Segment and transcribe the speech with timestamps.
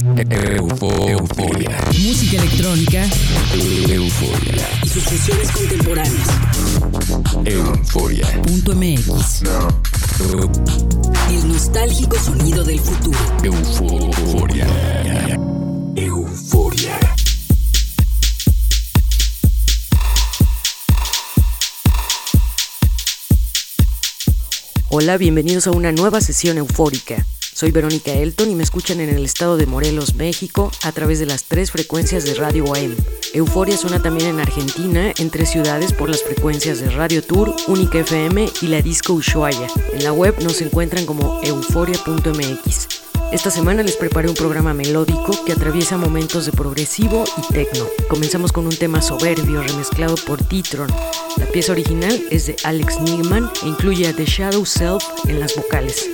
[0.00, 1.78] Euforia.
[1.86, 3.04] Música electrónica.
[3.88, 4.68] Euforia.
[4.82, 6.28] Y sus fusiones contemporáneas.
[7.44, 8.26] Euforia.
[8.42, 9.42] Punto MX.
[11.28, 13.18] El nostálgico sonido del futuro.
[13.44, 14.66] Euforia.
[15.94, 16.98] Euforia.
[24.88, 27.26] Hola, bienvenidos a una nueva sesión eufórica.
[27.54, 31.26] Soy Verónica Elton y me escuchan en el estado de Morelos, México, a través de
[31.26, 32.96] las tres frecuencias de Radio AM.
[33.34, 37.98] Euforia suena también en Argentina, en tres ciudades por las frecuencias de Radio Tour, Única
[37.98, 39.66] FM y la Disco Ushuaia.
[39.92, 42.88] En la web nos encuentran como euforia.mx.
[43.32, 47.86] Esta semana les preparé un programa melódico que atraviesa momentos de progresivo y techno.
[48.08, 50.90] Comenzamos con un tema soberbio remezclado por Titron.
[51.36, 55.54] La pieza original es de Alex Nigman e incluye a The Shadow Self en las
[55.54, 56.10] vocales.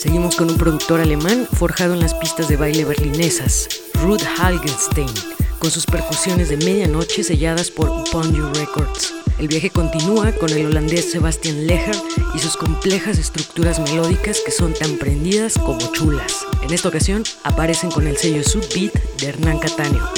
[0.00, 3.68] Seguimos con un productor alemán forjado en las pistas de baile berlinesas,
[4.02, 5.10] Ruth Halgenstein,
[5.58, 9.12] con sus percusiones de medianoche selladas por Upon You Records.
[9.38, 11.94] El viaje continúa con el holandés Sebastian Leher
[12.34, 16.46] y sus complejas estructuras melódicas que son tan prendidas como chulas.
[16.62, 20.08] En esta ocasión aparecen con el sello Subbeat de Hernán Cataño.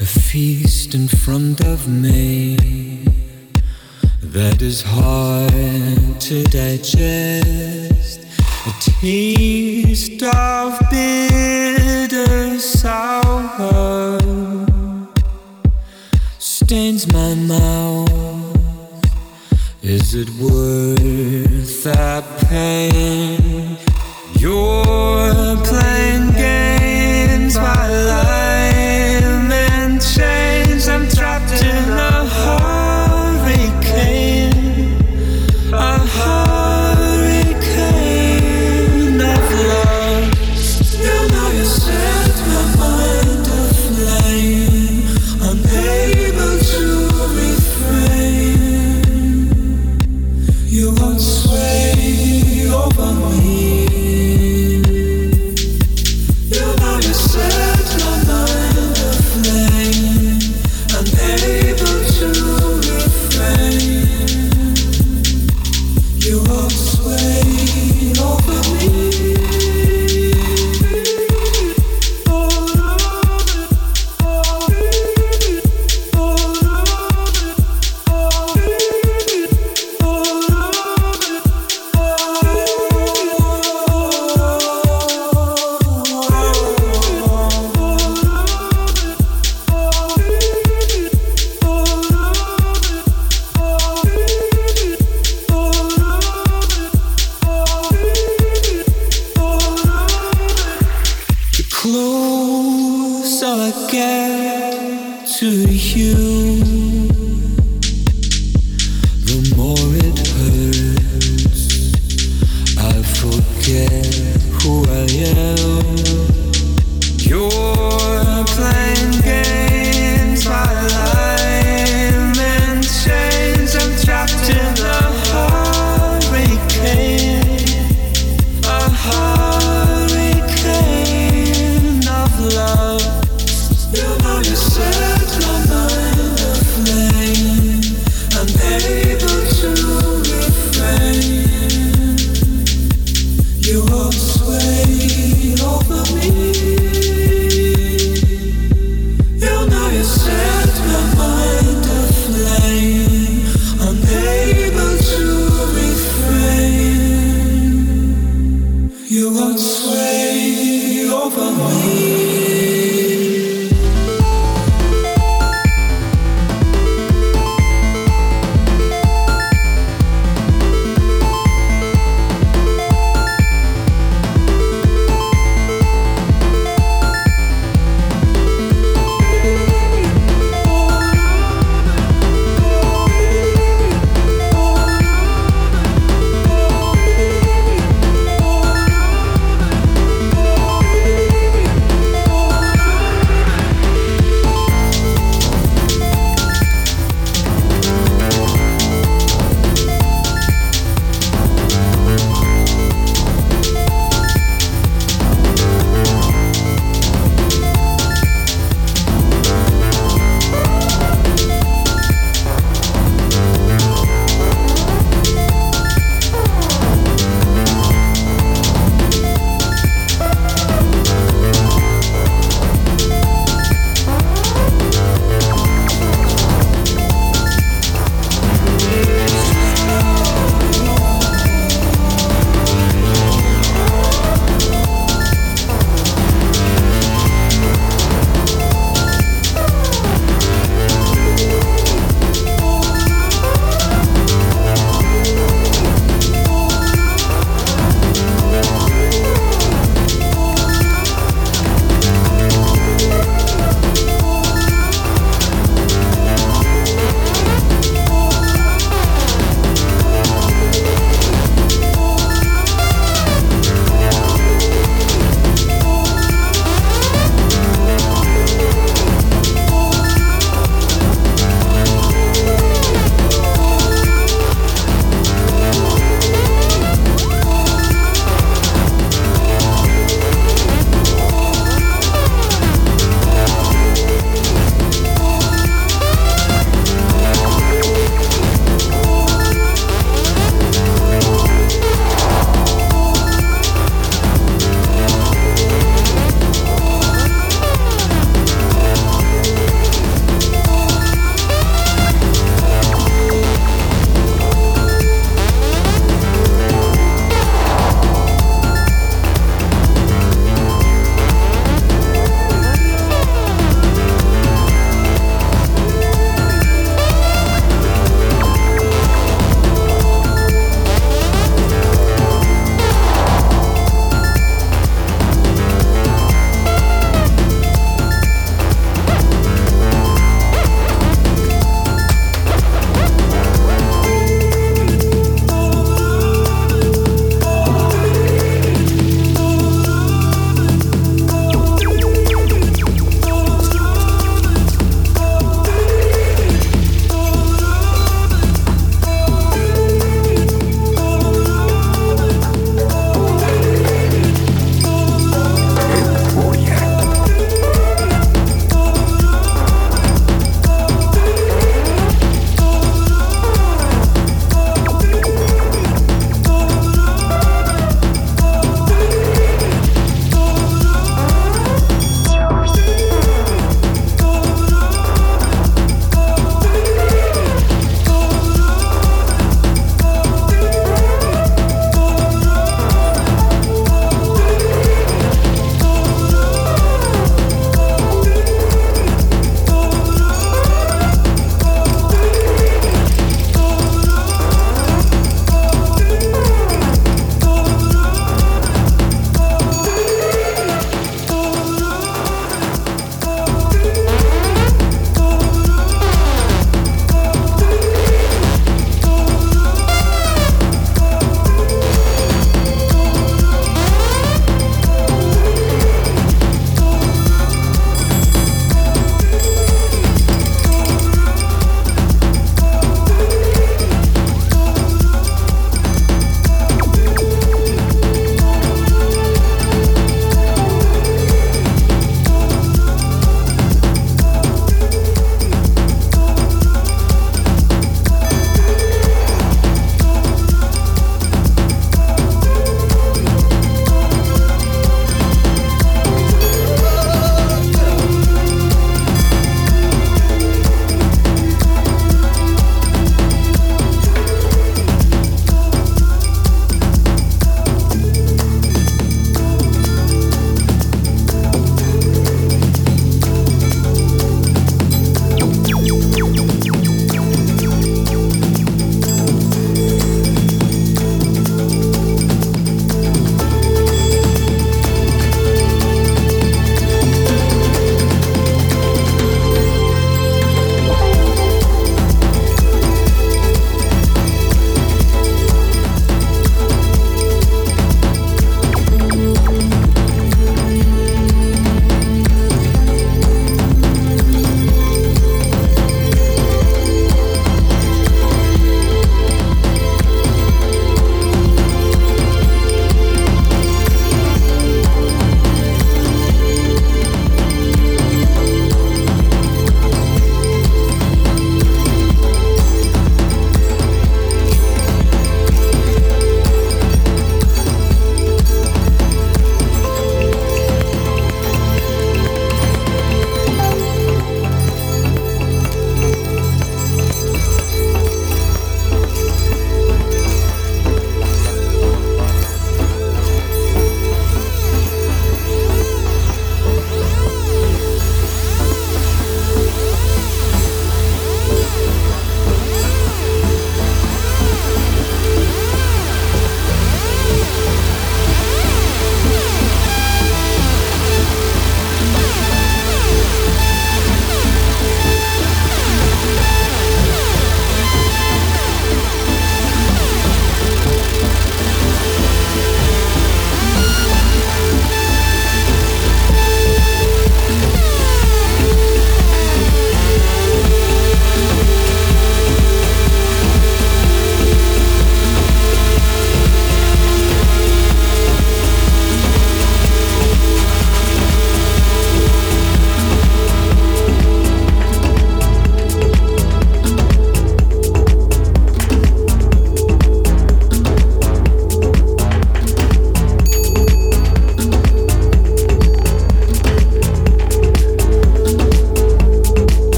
[0.00, 2.56] A feast in front of me
[4.22, 8.20] that is hard to digest.
[8.66, 14.18] A taste of bitter sour
[16.38, 18.14] stains my mouth.
[19.82, 23.76] Is it worth the pain?
[24.38, 24.83] You're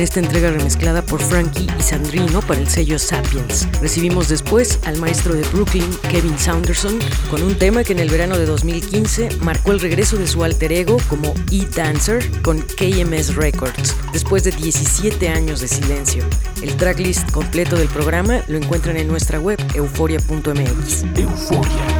[0.00, 3.68] en esta entrega remezclada por Frankie y Sandrino para el sello Sapiens.
[3.82, 6.98] Recibimos después al maestro de Brooklyn, Kevin Saunderson,
[7.30, 10.72] con un tema que en el verano de 2015 marcó el regreso de su alter
[10.72, 16.24] ego como E-Dancer con KMS Records, después de 17 años de silencio.
[16.62, 21.04] El tracklist completo del programa lo encuentran en nuestra web euforia.mx.
[21.14, 21.99] Euforia.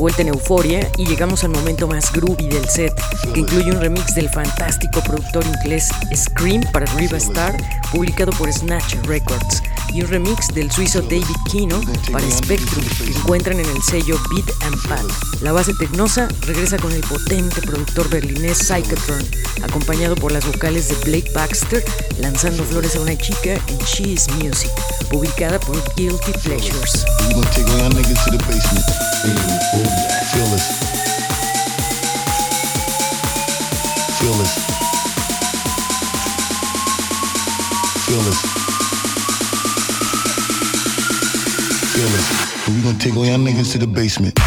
[0.00, 2.92] Vuelta en Euforia y llegamos al momento más groovy del set,
[3.34, 7.54] que incluye un remix del fantástico productor inglés Scream para Riva Star,
[7.92, 11.80] publicado por Snatch Records, y un remix del suizo David Kino
[12.12, 15.04] para Spectrum, que encuentran en el sello Beat and Pad.
[15.42, 19.24] La base tecnosa regresa con el potente productor berlinés Psychotron,
[19.62, 21.84] acompañado por las vocales de Blake Baxter,
[22.18, 24.70] lanzando flores a una chica en She Is Music,
[25.10, 27.04] publicada por Guilty Pleasures.
[43.00, 44.38] Take all y'all niggas to the basement.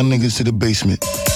[0.00, 1.29] Y'all niggas to the basement.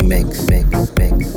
[0.00, 1.36] Mix, mix, mix,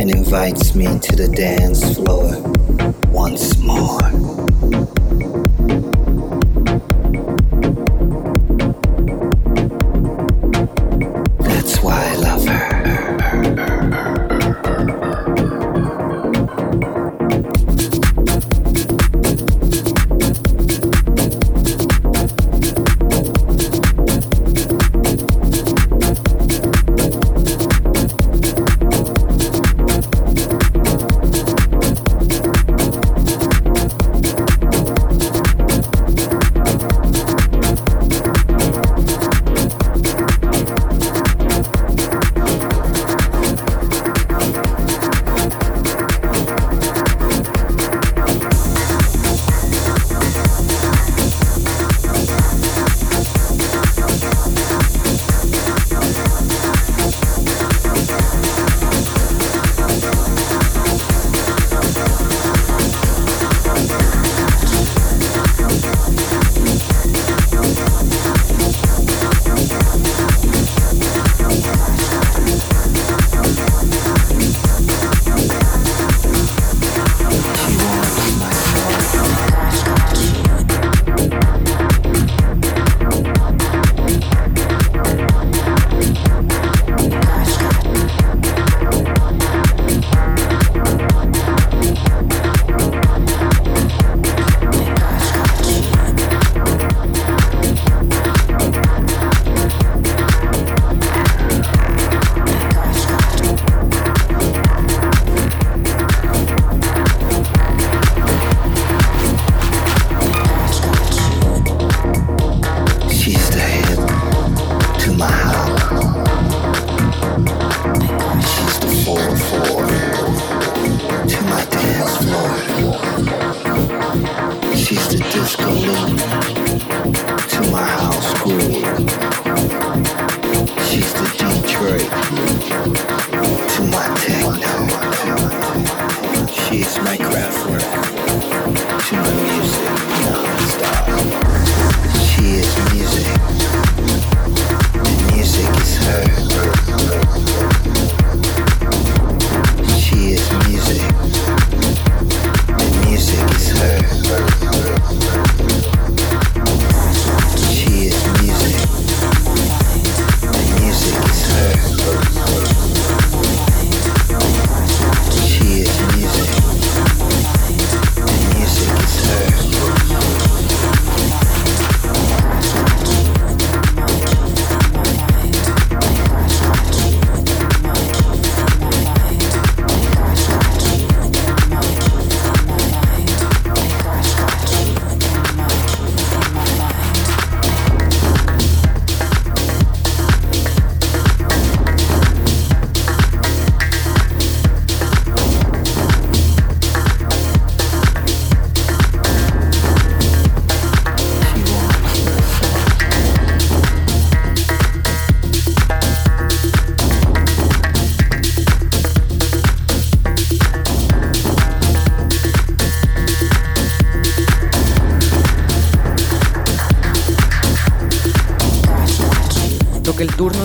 [0.00, 2.40] and invites me to the dance floor
[3.12, 4.01] once more.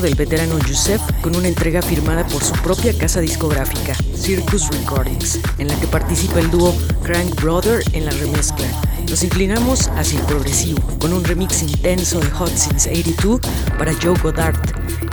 [0.01, 5.67] Del veterano Yusef con una entrega firmada por su propia casa discográfica, Circus Recordings, en
[5.67, 8.67] la que participa el dúo Crank Brother en la remezcla.
[9.09, 13.41] Nos inclinamos hacia el progresivo, con un remix intenso de Hot Since 82
[13.79, 14.55] para Joe Goddard,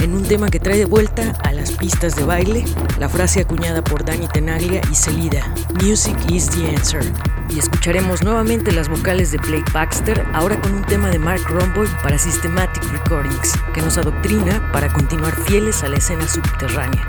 [0.03, 2.65] en un tema que trae de vuelta a las pistas de baile
[2.99, 7.03] la frase acuñada por Danny Tenaglia y Celida, Music is the answer.
[7.55, 11.87] Y escucharemos nuevamente las vocales de Blake Baxter, ahora con un tema de Mark Romboy
[12.03, 17.07] para Systematic Recordings, que nos adoctrina para continuar fieles a la escena subterránea.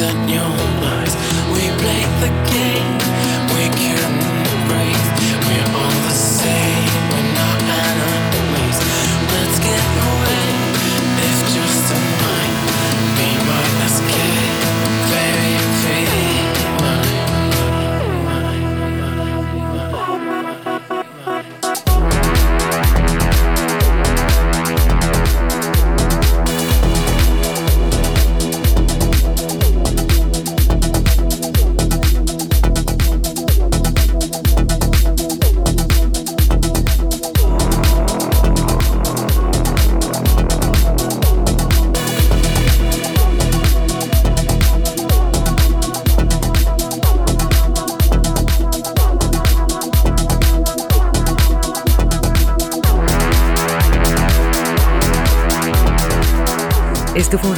[0.00, 0.49] Than you.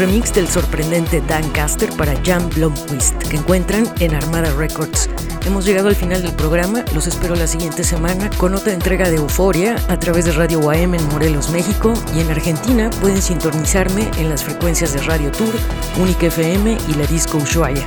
[0.07, 5.09] Remix del sorprendente Dan Caster para Jan Blomqvist, que encuentran en Armada Records.
[5.47, 9.17] Hemos llegado al final del programa, los espero la siguiente semana con otra entrega de
[9.17, 14.29] Euforia a través de Radio UAM en Morelos, México, y en Argentina pueden sintonizarme en
[14.29, 15.55] las frecuencias de Radio Tour,
[16.01, 17.87] Única FM y la Disco Ushuaia.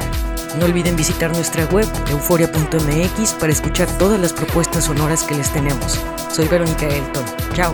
[0.58, 6.00] No olviden visitar nuestra web euforia.mx para escuchar todas las propuestas sonoras que les tenemos.
[6.32, 7.26] Soy Verónica Elton.
[7.54, 7.74] Chao.